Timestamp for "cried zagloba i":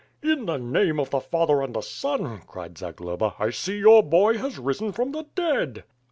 2.47-3.51